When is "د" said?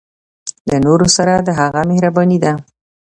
0.69-0.71, 1.47-1.49